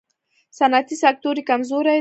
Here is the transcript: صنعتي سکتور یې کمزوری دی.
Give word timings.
صنعتي 0.57 0.95
سکتور 1.03 1.35
یې 1.39 1.47
کمزوری 1.49 1.87
دی. 1.89 1.89